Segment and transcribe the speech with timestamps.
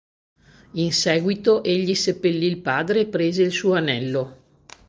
[0.73, 4.35] In seguito egli seppellì il padre e prese il suo Anello.